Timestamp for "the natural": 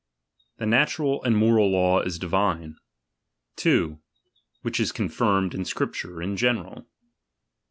0.57-1.23